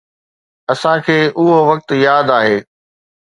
اسان 0.71 0.97
کي 1.09 1.17
اهو 1.43 1.57
وقت 1.69 1.87
ياد 2.05 2.27
آهي. 2.39 2.57